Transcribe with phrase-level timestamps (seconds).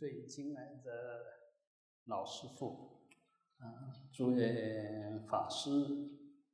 [0.00, 0.90] 最敬爱的
[2.06, 3.02] 老师傅，
[3.58, 5.68] 啊，诸位法师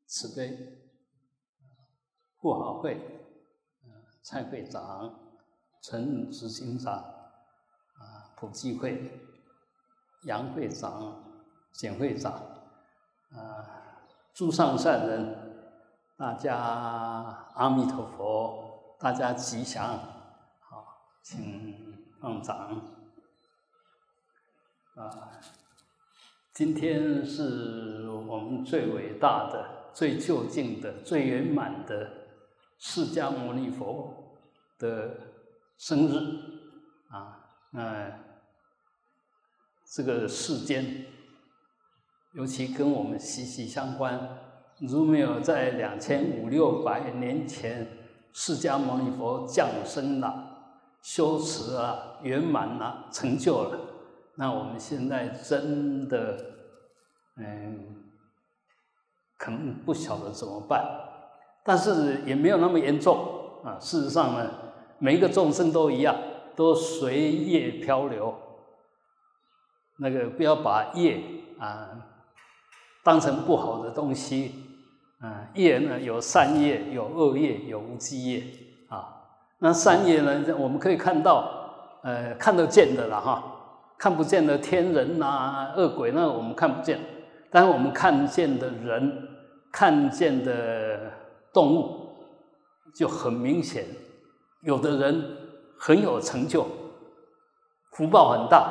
[0.04, 0.80] 慈悲，
[2.38, 3.00] 护好会，
[4.24, 5.38] 蔡会长、
[5.80, 9.16] 陈执行长，啊，普济会
[10.24, 12.32] 杨会长、简会长，
[13.30, 15.78] 啊，诸上善人，
[16.16, 16.56] 大家
[17.54, 19.96] 阿弥陀佛，大家吉祥，
[20.58, 20.84] 好，
[21.22, 22.95] 请放掌。
[24.96, 25.30] 啊，
[26.54, 32.10] 今天是我们最伟大的、最究竟的、最圆满的
[32.78, 34.38] 释迦牟尼佛
[34.78, 35.18] 的
[35.76, 36.14] 生日
[37.10, 37.44] 啊！
[37.72, 38.10] 那
[39.84, 41.04] 这个世间，
[42.32, 44.38] 尤其跟我们息息相关。
[44.78, 47.86] 如没有在两千五六百年前，
[48.32, 53.85] 释迦牟尼佛降生了、修持了、圆满了、成就了。
[54.38, 56.36] 那我们现在真的，
[57.38, 58.04] 嗯，
[59.38, 60.84] 可能不晓得怎么办，
[61.64, 63.78] 但是也没有那么严重啊。
[63.80, 64.50] 事实上呢，
[64.98, 66.14] 每一个众生都一样，
[66.54, 68.34] 都随业漂流。
[69.98, 71.18] 那个不要把业
[71.58, 71.88] 啊
[73.02, 74.52] 当成不好的东西
[75.20, 75.48] 啊。
[75.54, 78.44] 业呢有善业，有恶业，有无记业
[78.90, 79.14] 啊。
[79.60, 83.54] 那善业呢，我们可以看到，呃，看得见的了哈。
[83.98, 87.00] 看不见的天人呐，恶鬼那我们看不见，
[87.50, 89.28] 但是我们看见的人，
[89.72, 91.12] 看见的
[91.52, 92.10] 动物
[92.94, 93.84] 就很明显。
[94.62, 95.22] 有的人
[95.78, 96.66] 很有成就，
[97.92, 98.70] 福报很大，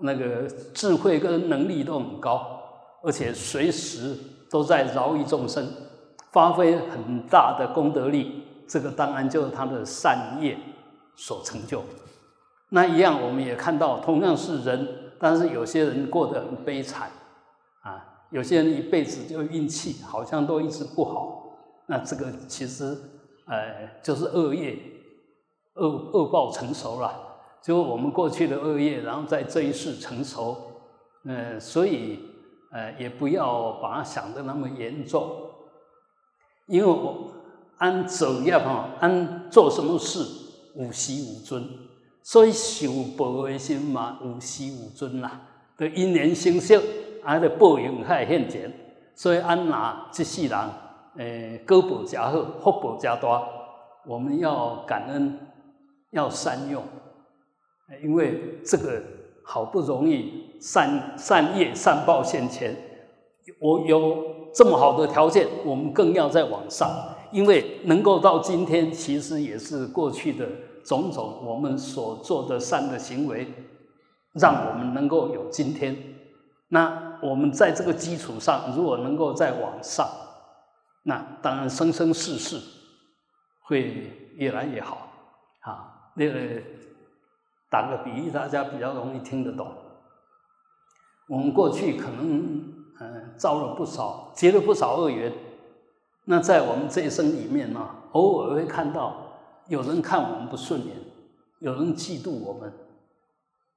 [0.00, 2.60] 那个智慧跟能力都很高，
[3.02, 4.16] 而且随时
[4.50, 5.66] 都在饶益众生，
[6.30, 8.42] 发挥很大的功德力。
[8.68, 10.56] 这个当然就是他的善业
[11.16, 11.82] 所成就。
[12.74, 17.08] 那一样，我们也看到，同样是人，但是有些人过得很悲惨，
[17.84, 21.56] 啊，有些人一辈子就运气好像都一直不好。
[21.86, 22.98] 那这个其实，
[23.46, 24.76] 呃，就是恶业，
[25.74, 27.14] 恶恶报成熟了，
[27.62, 30.56] 就我们过去的恶业，然后在这一世成熟，
[31.26, 32.18] 嗯，所以，
[32.72, 35.30] 呃，也不要把它想的那么严重，
[36.66, 37.30] 因为我
[37.78, 40.26] 按走业哈，按做什么事，
[40.74, 41.62] 无息无尊。
[42.24, 45.42] 所以受报的心嘛，有时有尊啦，
[45.76, 46.80] 的因缘成熟，
[47.22, 48.72] 啊，的报应还现前。
[49.14, 50.58] 所以安那这世人，
[51.18, 53.46] 诶，果报加好，福报加大，
[54.06, 55.38] 我们要感恩，
[56.12, 56.82] 要善用，
[58.02, 59.02] 因为这个
[59.44, 62.74] 好不容易善善业善报现前，
[63.60, 66.90] 我有这么好的条件，我们更要在往上，
[67.30, 70.48] 因为能够到今天，其实也是过去的。
[70.84, 73.52] 种种我们所做的善的行为，
[74.34, 75.96] 让我们能够有今天。
[76.68, 80.06] 那我们在这个基础上，如果能够再往上，
[81.04, 82.60] 那当然生生世世
[83.62, 85.08] 会越来越好。
[85.60, 86.62] 啊，那个
[87.70, 89.72] 打个比喻，大家比较容易听得懂。
[91.28, 95.32] 我们过去可能嗯造了不少，结了不少恶缘。
[96.24, 99.23] 那在我们这一生里面呢，偶尔会看到。
[99.68, 100.94] 有人看我们不顺眼，
[101.60, 102.72] 有人嫉妒我们，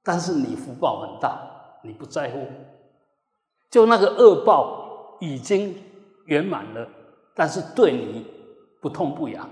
[0.04, 1.40] 但是你福报很大，
[1.82, 2.46] 你不在乎，
[3.70, 5.74] 就那个恶报已经
[6.26, 6.86] 圆满了，
[7.34, 8.26] 但是对你
[8.82, 9.48] 不痛不痒，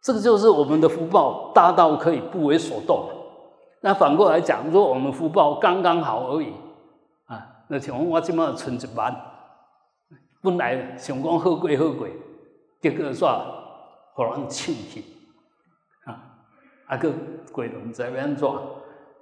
[0.00, 3.08] 这个就是我们的福报大到可以不为所动。
[3.80, 6.52] 那反过来讲，如果我们福报刚刚好而已，
[7.26, 9.12] 啊，那请问我今麦存一万，
[10.40, 12.06] 本来想讲好过好过，
[12.80, 13.42] 结果煞
[14.14, 15.02] 互人庆幸。
[16.92, 17.10] 那个
[17.50, 18.60] 鬼龙在边做，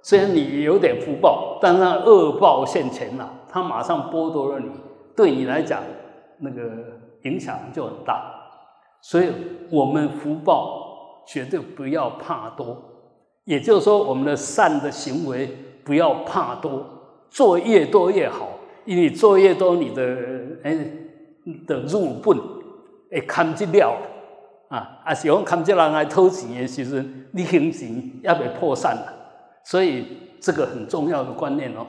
[0.01, 4.69] 虽然你有点福报，但那恶报现前了，他马上剥夺了你，
[5.15, 5.81] 对你来讲
[6.39, 6.61] 那个
[7.23, 8.29] 影响就很大。
[9.01, 9.31] 所以
[9.71, 12.77] 我们福报绝对不要怕多，
[13.45, 15.49] 也就是说，我们的善的行为
[15.85, 16.85] 不要怕多，
[17.29, 18.49] 做越多越好，
[18.83, 20.03] 因为做越多，你的
[20.63, 20.77] 哎
[21.65, 22.37] 的入本
[23.09, 23.95] 会看不了。
[24.71, 29.13] 啊，啊是讲看这人来偷钱的时阵，你行钱要被破散了，
[29.65, 30.05] 所以
[30.39, 31.85] 这个很重要的观念哦。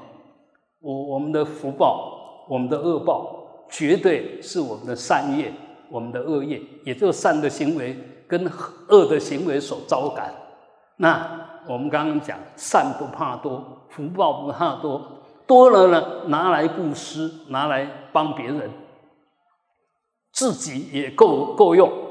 [0.81, 5.53] 我我们的福报，我们的恶报，绝对是我们的善业，
[5.89, 7.97] 我们的恶业，也就是善的行为
[8.27, 8.51] 跟
[8.89, 10.35] 恶的行为所招感。
[10.97, 15.01] 那我们刚刚讲，善不怕多，福报不怕多，
[15.47, 18.69] 多了呢，拿来布施，拿来帮别人，
[20.33, 22.02] 自己也够够用。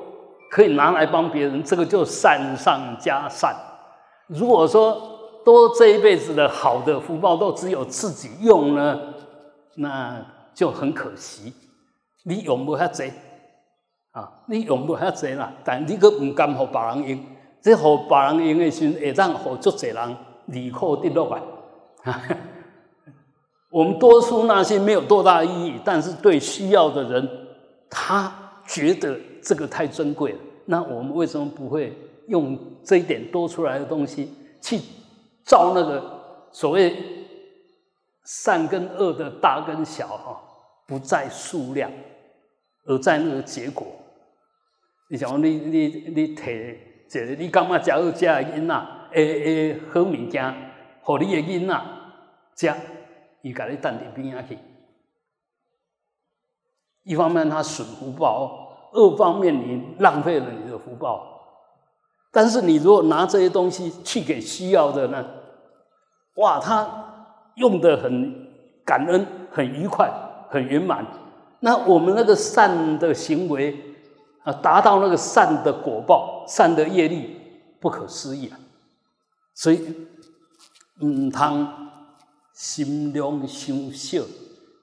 [0.51, 3.55] 可以拿来帮别人，这个就善上加善。
[4.27, 8.99] 如果说都这一辈子的好的福报都只有自己用呢，
[9.75, 10.21] 那
[10.53, 11.53] 就很可惜。
[12.25, 13.13] 你用不遐济
[14.11, 17.19] 啊，你用不遐济啦，但你佫唔甘互别人用，
[17.61, 20.17] 这互别人用的时，会当互足济人
[20.47, 21.23] 离苦得乐
[22.03, 22.21] 啊。
[23.71, 27.29] 我们多出那些没有多大意义，但是对需要的人，
[27.89, 28.29] 他
[28.67, 30.39] 觉得这个太珍贵了。
[30.65, 31.93] 那我们为什么不会
[32.27, 34.79] 用这一点多出来的东西去
[35.43, 36.95] 造那个所谓
[38.23, 40.07] 善跟恶的大跟小？
[40.07, 40.41] 哈，
[40.85, 41.91] 不在数量，
[42.85, 43.87] 而在那个结果。
[45.09, 46.77] 你想，你你你提
[47.09, 50.55] 一个，你感觉食好食的囡仔，诶诶，好物件，
[51.01, 52.79] 互你的囡仔食。
[53.41, 54.57] 伊甲你等伫边仔去，
[57.03, 61.27] 一方面他损福报，二方面你浪费了你的福报。
[62.31, 65.25] 但是你如果拿这些东西去给需要的呢？
[66.35, 66.87] 哇，他
[67.55, 68.47] 用的很
[68.85, 70.11] 感恩，很愉快，
[70.49, 71.05] 很圆满。
[71.59, 73.77] 那我们那个善的行为
[74.43, 77.37] 啊，达到那个善的果报、善的业力，
[77.79, 78.57] 不可思议啊！
[79.53, 79.95] 所以，
[81.01, 81.77] 嗯，他。
[82.53, 84.21] 心量伤小，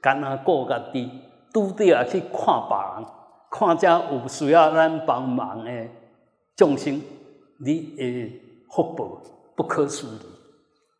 [0.01, 1.09] 干那顾家己，
[1.53, 3.07] 拄底啊去看别人，
[3.51, 5.89] 看遮有需要咱帮忙的
[6.57, 7.03] 众生，
[7.59, 8.41] 你诶
[8.71, 9.21] 福报
[9.57, 10.19] 不可思议。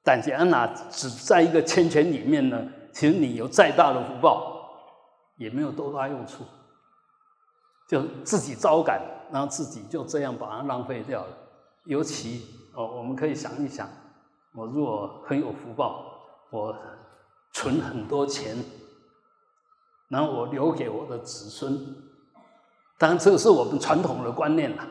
[0.03, 2.63] 但是安那只在一个圈圈里面呢，
[2.93, 4.71] 其实你有再大的福报，
[5.37, 6.45] 也没有多大用处，
[7.89, 11.37] 就自己招感，然后自己就这样把它浪费掉了。
[11.85, 13.89] 尤其哦，我们可以想一想，
[14.55, 16.07] 我如果很有福报。
[16.51, 16.75] 我
[17.53, 18.57] 存很多钱，
[20.09, 21.79] 然后我留给我的子孙。
[22.99, 24.87] 当然，这个是我们传统的观念啦。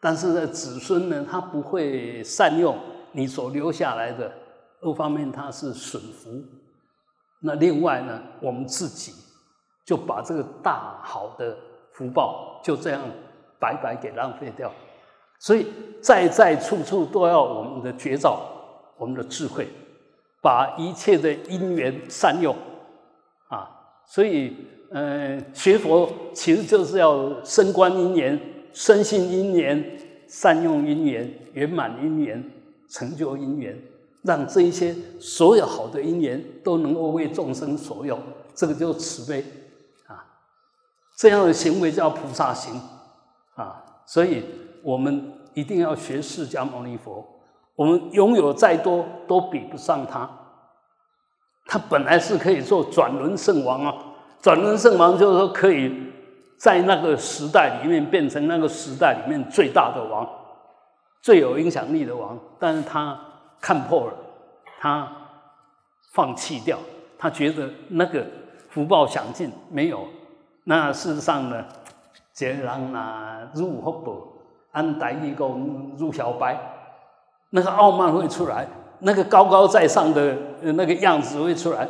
[0.00, 2.78] 但是呢，子孙呢，他不会善用
[3.12, 4.32] 你所留下来的。
[4.80, 6.30] 二方面，他是损福。
[7.40, 9.12] 那另外呢，我们自己
[9.84, 11.56] 就把这个大好的
[11.92, 13.00] 福报就这样
[13.60, 14.72] 白白给浪费掉。
[15.38, 15.66] 所以，
[16.00, 18.40] 在在处处都要我们的绝招，
[18.96, 19.68] 我们的智慧。
[20.40, 22.52] 把一切的因缘善用，
[23.46, 23.70] 啊，
[24.06, 24.56] 所以，
[24.94, 28.38] 嗯，学佛其实就是要升观因缘、
[28.72, 29.98] 深信因缘、
[30.28, 32.44] 善用因缘、圆满因缘、
[32.90, 33.74] 成就因缘，
[34.22, 38.18] 让这一些所有好的因缘都能够为众生所用，
[38.54, 39.42] 这个就是慈悲，
[40.06, 40.24] 啊，
[41.16, 42.78] 这样的行为叫菩萨行，
[43.54, 44.42] 啊，所以
[44.82, 47.26] 我们一定要学释迦牟尼佛。
[47.74, 50.30] 我们拥有再多都比不上他，
[51.64, 54.08] 他本来是可以做转轮圣王啊！
[54.42, 56.12] 转轮圣王就是说可以
[56.58, 60.28] 在那个时代里面变成那个时代里面最大的王，
[61.22, 62.36] 最有影响力的王。
[62.58, 63.18] 但是他
[63.60, 64.14] 看破了，
[64.80, 65.08] 他
[66.12, 66.76] 放弃掉，
[67.16, 68.26] 他觉得那个
[68.68, 70.04] 福报享尽没有。
[70.64, 71.64] 那事实上呢，
[72.36, 74.12] 一个人啊入福报，
[74.72, 75.48] 按大义讲
[75.96, 76.58] 入小白。
[77.50, 78.66] 那个傲慢会出来，
[79.00, 81.88] 那个高高在上的那个样子会出来。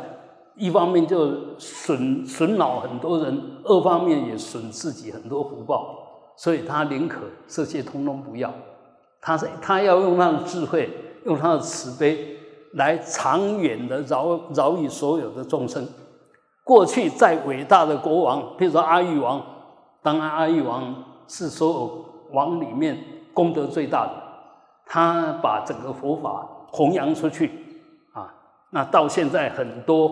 [0.55, 5.99] 一方面就损损恼很多人，二方面也损自己很多福报。
[6.35, 8.51] 所以他宁可这些通通不要，
[9.21, 10.89] 他是他要用他的智慧，
[11.25, 12.37] 用他的慈悲
[12.73, 15.87] 来长远的饶饶益所有的众生。
[16.63, 19.45] 过去再伟大的国王，比如说阿育王，
[20.01, 22.97] 当然阿育王是所有王里面
[23.31, 24.13] 功德最大的。
[24.85, 27.51] 他把整个佛法弘扬出去
[28.11, 28.33] 啊，
[28.71, 30.09] 那到现在很多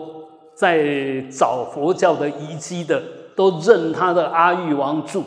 [0.54, 3.02] 在找佛教的遗迹的，
[3.34, 5.22] 都认他的阿育王著，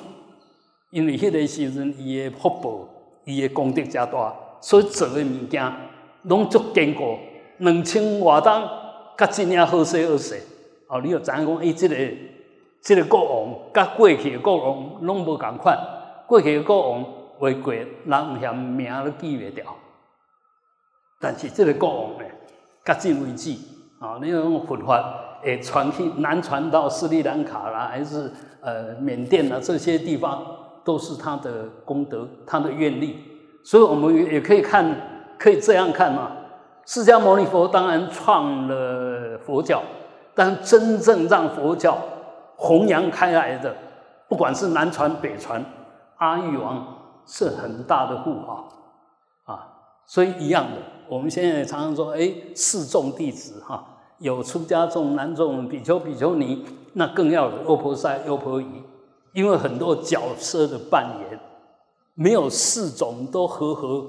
[0.92, 2.88] 因为迄个时阵伊的福报、
[3.26, 5.74] 伊的功德加大，所以做的物件
[6.24, 7.18] 拢足坚固。
[7.58, 8.70] 两千外当，
[9.18, 10.42] 甲真正好势好势。
[10.88, 11.96] 哦，你又知影讲，伊即个
[12.82, 15.78] 即个国王，甲过去的国王拢无共款，
[16.28, 17.06] 过去的国王。
[17.40, 17.86] 为国人
[18.40, 19.66] 嫌名都记袂掉，
[21.20, 22.24] 但是这个国王呢，
[22.86, 23.54] 迄今为止
[24.06, 25.04] 啊，那种佛法
[25.42, 28.32] 会传去南传到斯里兰卡啦，还是
[28.62, 30.46] 呃缅甸啊这些地方，
[30.84, 33.20] 都是他的功德，他的愿力。
[33.64, 34.96] 所以我们也可以看，
[35.40, 36.32] 可以这样看嘛。
[36.86, 39.82] 释迦牟尼佛当然创了佛教，
[40.36, 41.98] 但真正让佛教
[42.56, 43.76] 弘扬开来的，
[44.30, 45.66] 不管是南传北传，
[46.18, 46.94] 阿育王。
[47.28, 48.66] 是很大的护法
[49.52, 49.68] 啊，
[50.06, 50.78] 所以一样的，
[51.10, 53.84] 我们现在常常说，哎，四众弟子哈，
[54.20, 58.66] 有出家众、男众、比丘、比丘尼，那更要有优婆塞、优婆夷，
[59.34, 61.40] 因为很多角色的扮演，
[62.14, 64.06] 没有四种都合合，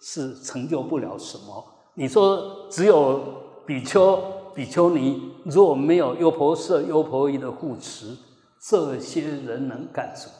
[0.00, 1.64] 是成就不了什么。
[1.94, 3.20] 你说只有
[3.66, 4.22] 比丘、
[4.54, 8.16] 比丘尼，如果没有优婆塞、优婆夷的护持，
[8.60, 10.32] 这些人能干什么？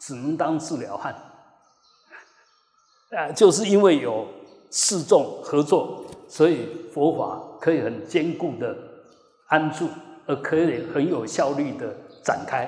[0.00, 1.14] 只能当治疗汉。
[3.10, 4.26] 啊，就是因为有
[4.70, 8.76] 四众合作，所以佛法可以很坚固的
[9.48, 9.88] 安住，
[10.26, 12.64] 而可以很有效率的展开，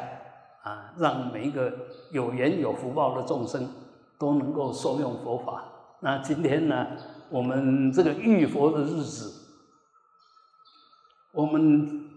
[0.64, 1.73] 啊，让每一个
[2.11, 3.71] 有缘有福报的众生
[4.19, 5.62] 都能够受用佛法。
[6.00, 6.88] 那今天呢，
[7.31, 9.33] 我们这个遇佛的日子，
[11.33, 12.11] 我们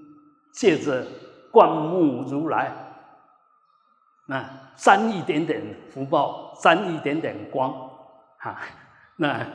[0.51, 1.05] 借着
[1.51, 2.75] 灌木如来，
[4.27, 4.43] 那
[4.75, 5.61] 沾一点点
[5.91, 7.71] 福报，沾一点点光。
[8.39, 8.59] 啊，
[9.17, 9.45] 那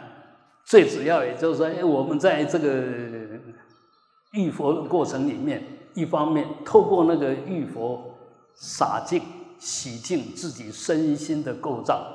[0.65, 2.69] 最主要也就是说，我们在这个
[4.33, 5.63] 浴佛的过程里面，
[5.95, 8.15] 一方面透过那个浴佛
[8.55, 9.21] 洒净、
[9.59, 12.07] 洗净自己身心的构造，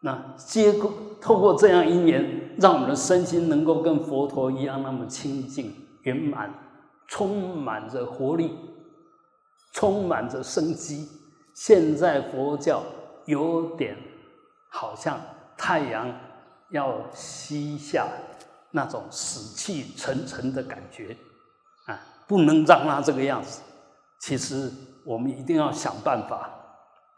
[0.00, 6.52] 那接过透过这样因缘，让我们的身心能够跟佛陀一样那么清净圆满，
[7.08, 8.54] 充满着活力，
[9.72, 11.08] 充满着生机。
[11.54, 12.82] 现在佛教
[13.24, 13.96] 有点
[14.68, 15.18] 好像。
[15.62, 16.10] 太阳
[16.70, 18.06] 要吸下，
[18.70, 21.16] 那种死气沉沉的感觉
[21.86, 21.98] 啊，
[22.28, 23.60] 不能让它这个样子。
[24.20, 24.70] 其实
[25.04, 26.50] 我们一定要想办法，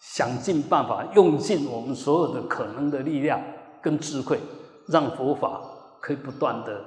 [0.01, 3.41] 想尽办法，用尽我们所有的可能的力量
[3.83, 4.41] 跟智慧，
[4.87, 5.61] 让佛法
[6.01, 6.81] 可以不断的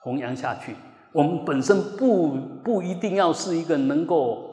[0.00, 0.74] 弘扬下去。
[1.12, 4.50] 我们本身不不一定要是一个能够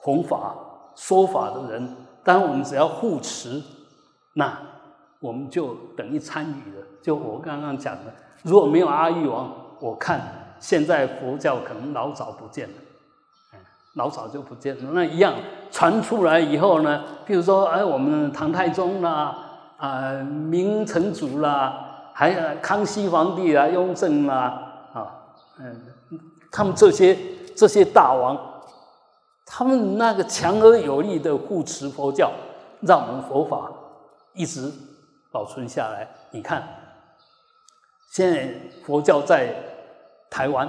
[0.00, 0.54] 弘法
[0.94, 3.62] 说法的人，但我们只要护持，
[4.34, 4.71] 那。
[5.22, 6.84] 我们就等于参与了。
[7.00, 8.12] 就我刚刚讲的，
[8.42, 10.20] 如果没有阿育王，我看
[10.58, 12.74] 现在佛教可能老早不见了，
[13.94, 14.90] 老早就不见了。
[14.92, 15.34] 那一样
[15.70, 19.36] 传出来以后呢，比如说哎，我们唐太宗啦，
[19.76, 25.06] 啊，明成祖啦，还有康熙皇帝啊，雍正啦，啊，
[25.58, 25.80] 嗯，
[26.50, 27.16] 他们这些
[27.56, 28.36] 这些大王，
[29.46, 32.32] 他们那个强而有力的护持佛教，
[32.80, 33.70] 让我们佛法
[34.34, 34.72] 一直。
[35.32, 36.62] 保存下来，你看，
[38.10, 39.54] 现在佛教在
[40.30, 40.68] 台湾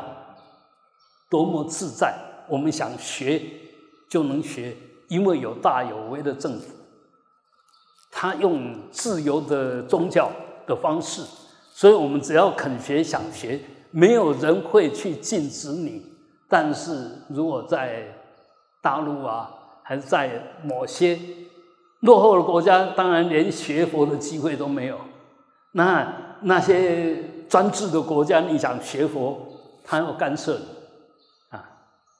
[1.29, 2.15] 多么自在，
[2.47, 3.41] 我们想学
[4.09, 4.75] 就能学，
[5.09, 6.73] 因为有大有为的政府，
[8.09, 10.31] 他用自由的宗教
[10.65, 11.21] 的方式，
[11.73, 13.59] 所以我们只要肯学想学，
[13.91, 16.09] 没有人会去禁止你。
[16.47, 18.05] 但是如果在
[18.81, 19.53] 大陆啊，
[19.83, 21.19] 还是在某些。
[22.03, 24.99] 落后的国家当然连学佛的机会都没有，
[25.71, 29.39] 那那些专制的国家，你想学佛，
[29.85, 30.65] 他要干涉你，
[31.47, 31.63] 啊，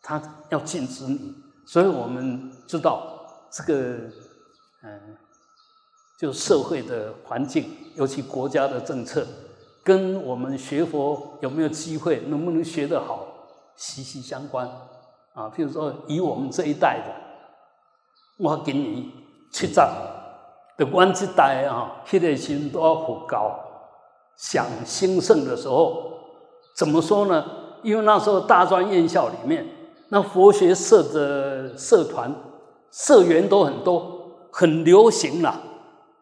[0.02, 1.36] 他要禁止你，
[1.66, 3.74] 所以我们知道这个，
[4.84, 5.18] 嗯，
[6.18, 9.28] 就社会的环境，尤其国家的政策，
[9.84, 13.28] 跟我们学佛有没有机会，能不能学得好，
[13.76, 14.66] 息息相关，
[15.34, 17.14] 啊，譬如说以我们这一代的，
[18.38, 19.23] 我给你。
[19.54, 23.58] 七十，的阮这代啊，迄个心都要佛教
[24.36, 26.12] 想兴盛的时候，
[26.76, 27.46] 怎么说呢？
[27.84, 29.64] 因为那时候大专院校里面，
[30.10, 32.34] 那佛学社的社团
[32.92, 35.62] 社员都很多，很流行啦。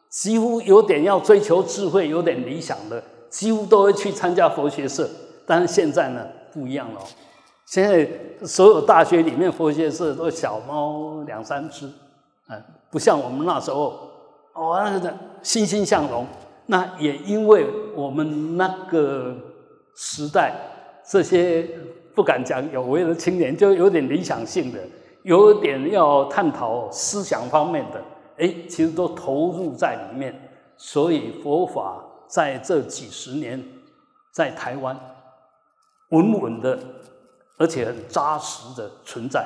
[0.09, 5.09] 几乎有点要追求智慧、有点理想的，几乎都会去参加佛学社。
[5.45, 6.99] 但是现在呢，不一样了。
[7.65, 11.89] 现在所有大学里面佛学社都小猫两三只，
[12.49, 12.61] 嗯。
[12.91, 13.97] 不像我们那时候，
[14.53, 16.27] 哦，那个欣欣向荣。
[16.67, 19.35] 那也因为我们那个
[19.95, 20.53] 时代，
[21.03, 21.67] 这些
[22.13, 24.79] 不敢讲有为的青年，就有点理想性的，
[25.23, 28.01] 有点要探讨思想方面的，
[28.37, 30.33] 哎，其实都投入在里面。
[30.77, 33.63] 所以佛法在这几十年，
[34.31, 34.97] 在台湾
[36.09, 36.79] 稳稳的，
[37.57, 39.45] 而且很扎实的存在。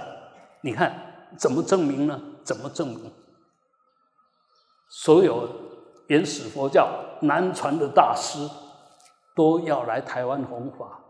[0.61, 0.93] 你看
[1.37, 2.19] 怎么证明呢？
[2.43, 3.11] 怎么证明？
[4.97, 5.45] 所有
[6.07, 6.87] 原始佛教
[7.19, 8.39] 南传的大师
[9.35, 11.01] 都要来台湾弘法，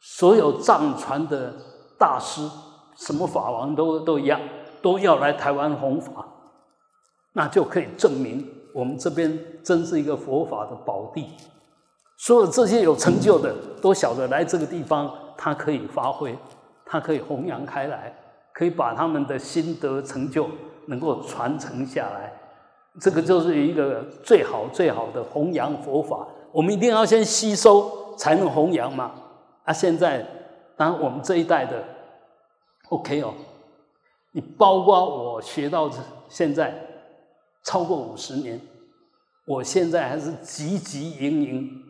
[0.00, 1.52] 所有藏传的
[1.98, 2.48] 大师，
[2.96, 4.40] 什么法王都都一样，
[4.80, 6.26] 都要来台湾弘法，
[7.34, 11.26] 那就可以证明我们这边真是一个佛法的宝地。
[12.16, 16.34] 所有这些有成就的都晓得来这个地方，他可以发挥，
[16.86, 18.16] 他可以弘扬开来，
[18.54, 20.48] 可以把他们的心得成就
[20.86, 22.38] 能够传承下来。
[23.00, 29.12] 这个就是一个最好最好的弘扬佛法，我们一定要先吸收，才能弘扬嘛。
[29.64, 30.26] 啊，现在
[30.76, 31.82] 当我们这一代的
[32.90, 33.32] ，OK 哦，
[34.32, 35.90] 你包括我学到
[36.28, 36.74] 现在
[37.64, 38.60] 超过五十年，
[39.46, 41.82] 我现在还是汲汲营营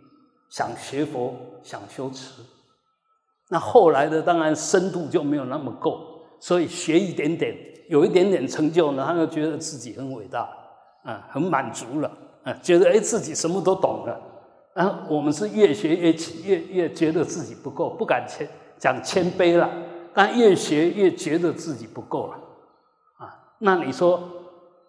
[0.50, 2.42] 想学佛，想修持。
[3.49, 6.00] 那后来的当然深度就没有那么够，
[6.40, 7.56] 所以学一点点，
[7.88, 10.49] 有一点点成就呢，他就觉得自己很伟大，
[11.04, 12.11] 啊，很满足了，
[12.44, 14.21] 啊，觉得哎自己什么都懂了。
[14.75, 16.12] 啊，我们是越学越
[16.44, 19.71] 越越觉得自己不够，不敢谦讲谦卑了，
[20.14, 22.35] 但越学越觉得自己不够了，
[23.18, 24.23] 啊，那你说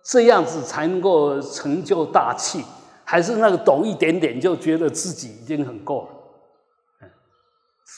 [0.04, 2.64] 这样子才能够成就大器，
[3.04, 6.10] 还是那个懂一点点就觉得自己已经很够了？
[7.02, 7.10] 嗯，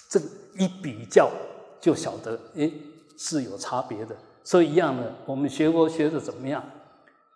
[0.10, 0.20] 这。
[0.58, 1.30] 一比较
[1.82, 2.72] 就晓得，哎，
[3.18, 4.16] 是有差别的。
[4.42, 6.64] 所以一样的，我们学佛学的怎么样？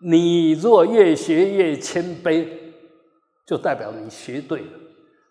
[0.02, 2.48] 你若越学越谦卑，
[3.46, 4.72] 就代表你学对了。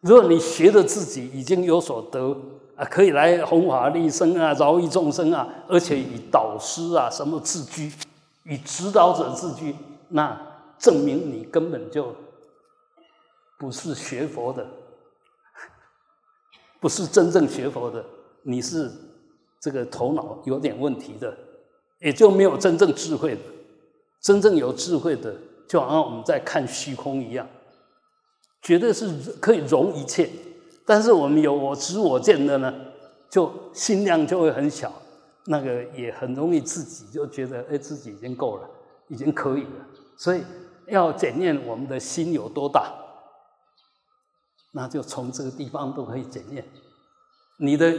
[0.00, 2.36] 如果你学的自己已经有所得
[2.76, 7.90] 啊，可以来弘法利生啊，饶益众生啊，而且以导师啊什么自居，
[8.44, 9.74] 以指导者自居，
[10.08, 10.40] 那
[10.78, 12.14] 证明你根本就
[13.58, 14.64] 不是学佛的。
[16.78, 18.04] 不是真正学佛的，
[18.42, 18.88] 你是
[19.58, 21.36] 这个头脑有点问题的，
[21.98, 23.40] 也就没有真正智慧的。
[24.20, 25.34] 真正有智慧的，
[25.68, 27.46] 就好像我们在看虚空一样，
[28.62, 30.28] 绝对是可以容一切。
[30.84, 32.74] 但是我们有我执我见的呢，
[33.30, 34.92] 就心量就会很小，
[35.46, 38.68] 那个也很容易自己就觉得，哎，自己已经够了，
[39.08, 39.86] 已经可以了。
[40.16, 40.42] 所以
[40.86, 42.92] 要检验我们的心有多大。
[44.72, 46.62] 那就从这个地方都可以检验
[47.56, 47.92] 你的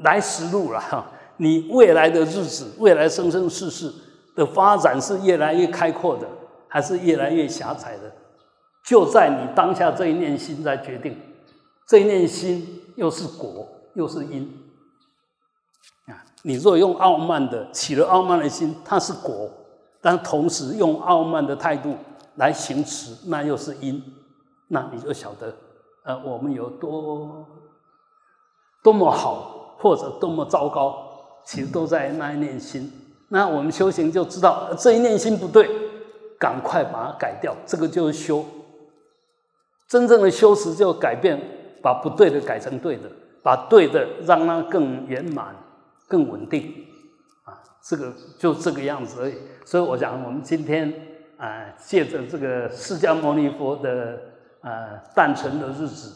[0.00, 3.92] 来时路了哈，你未来的日子、未来生生世世
[4.34, 6.26] 的发展是越来越开阔的，
[6.68, 8.12] 还是越来越狭窄的？
[8.84, 11.16] 就在你当下这一念心在决定。
[11.86, 14.50] 这一念心又是果又是因
[16.06, 16.24] 啊！
[16.42, 19.50] 你若用傲慢的起了傲慢的心，它是果；
[20.00, 21.96] 但同时用傲慢的态度
[22.36, 24.02] 来行持，那又是因。
[24.68, 25.54] 那你就晓得，
[26.04, 27.46] 呃，我们有多
[28.82, 30.96] 多么好，或者多么糟糕，
[31.44, 32.90] 其实都在那一念心。
[33.32, 35.66] 那我们修行就知道，这一念心不对，
[36.38, 37.56] 赶快把它改掉。
[37.64, 38.44] 这个就是修。
[39.88, 41.40] 真正的修持就改变，
[41.82, 43.10] 把不对的改成对的，
[43.42, 45.56] 把对的让它更圆满、
[46.06, 46.86] 更稳定。
[47.44, 49.34] 啊，这个就这个样子而已。
[49.64, 50.92] 所以我想，我们今天
[51.38, 54.18] 啊，借着这个释迦牟尼佛的。
[54.64, 56.14] 呃，诞辰的日子，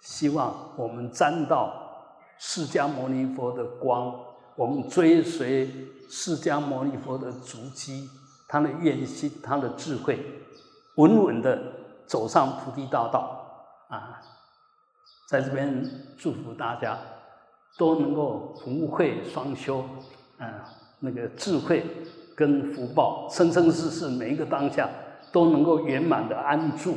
[0.00, 1.70] 希望我们沾到
[2.38, 4.10] 释迦牟尼佛的光，
[4.56, 5.68] 我们追随
[6.08, 8.08] 释迦牟尼佛的足迹，
[8.48, 10.18] 他的愿心，他的智慧，
[10.96, 11.60] 稳稳的
[12.06, 13.40] 走上菩提大道。
[13.88, 14.20] 啊，
[15.28, 15.84] 在这边
[16.18, 16.98] 祝福大家
[17.76, 19.84] 都能够福慧双修，
[20.38, 20.68] 啊，
[21.00, 21.84] 那个智慧
[22.34, 24.88] 跟福报，生生世世每一个当下
[25.32, 26.96] 都能够圆满的安住。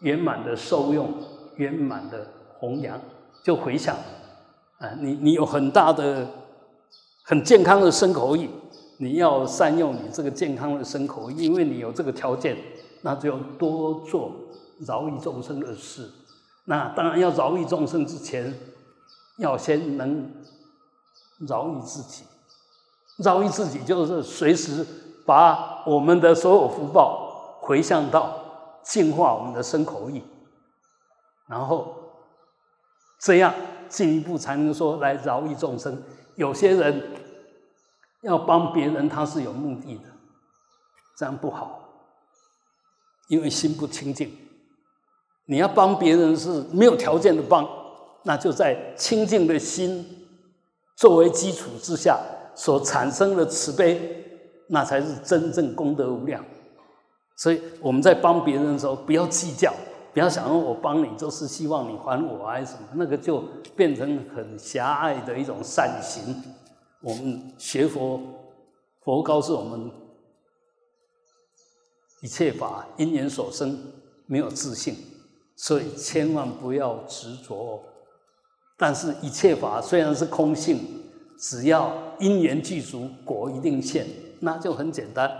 [0.00, 1.12] 圆满的受用，
[1.56, 2.26] 圆满的
[2.58, 2.98] 弘扬，
[3.42, 3.94] 就回想，
[4.78, 6.26] 啊，你你有很大的、
[7.30, 8.50] 很健康的身口意，
[8.96, 12.56] 你要善用你这个健康的身口意，因为你有这个条件，
[13.02, 14.32] 那就要多做
[14.84, 16.10] 饶益众生的事。
[16.64, 18.52] 那当然要饶益众生之前，
[19.38, 20.28] 要先能
[21.46, 22.24] 饶益自己，
[23.18, 24.84] 饶益自己就是随时
[25.24, 28.38] 把我们的所有福报回向到。
[28.82, 30.22] 净化我们的身口意，
[31.46, 31.94] 然后
[33.20, 33.54] 这样
[33.90, 36.02] 进一步才能说来饶益众生。
[36.36, 37.02] 有些人
[38.22, 40.04] 要帮别人，他是有目的的，
[41.16, 41.88] 这样不好，
[43.28, 44.30] 因为心不清净。
[45.46, 47.68] 你要帮别人是没有条件的帮，
[48.24, 50.28] 那就在清净的心
[50.96, 52.20] 作为基础之下
[52.54, 54.24] 所产生的慈悲，
[54.68, 56.44] 那才是真正功德无量。
[57.36, 59.72] 所以我们在帮别人的时候，不要计较，
[60.12, 63.42] 不要想说我帮你就是希望你还我还是什么，那个就
[63.74, 66.34] 变成很狭隘的一种善行。
[67.02, 68.20] 我们学佛，
[69.00, 69.90] 佛告诉我们，
[72.22, 73.78] 一切法因缘所生，
[74.26, 74.94] 没有自性，
[75.56, 77.82] 所以千万不要执着。
[78.76, 80.78] 但是，一切法虽然是空性，
[81.38, 84.06] 只要因缘具足，果一定现，
[84.40, 85.30] 那就很简单。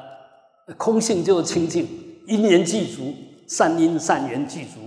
[0.78, 1.86] 空性就是清净，
[2.26, 3.14] 因缘具足，
[3.48, 4.78] 善因善缘具足，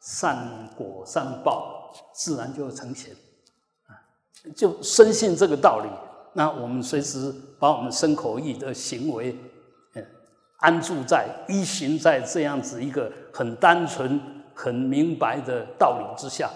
[0.00, 3.12] 善果善报自然就成现。
[3.86, 3.96] 啊，
[4.54, 5.88] 就深信这个道理，
[6.36, 9.34] 那我们随时把我们身口意的行为，
[10.58, 14.20] 安住在依循在这样子一个很单纯、
[14.54, 16.50] 很明白的道理之下，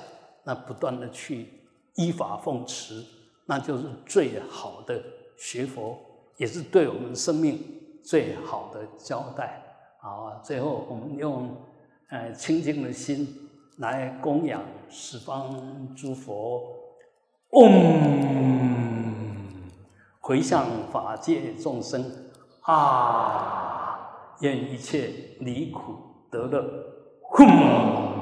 [0.44, 1.48] 那不断的去
[1.96, 3.02] 依法奉持，
[3.46, 5.02] 那就是最好的
[5.36, 5.98] 学佛，
[6.36, 7.58] 也是对我们生命。
[8.02, 9.62] 最好的交代，
[10.00, 10.40] 好！
[10.42, 11.54] 最后我们用
[12.08, 13.28] 呃清净的心
[13.76, 16.62] 来供养十方诸佛，
[17.50, 18.89] 嗡，
[20.20, 22.04] 回向法界众生，
[22.62, 23.98] 啊，
[24.40, 25.94] 愿一切离苦
[26.30, 26.62] 得乐，
[27.30, 28.19] 哼。